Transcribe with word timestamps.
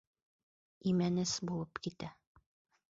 Имәнес 0.93 1.35
булып 1.51 1.85
китә. 1.87 2.13